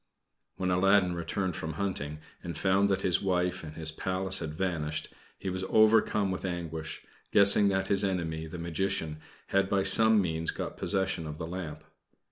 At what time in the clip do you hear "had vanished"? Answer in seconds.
4.39-5.13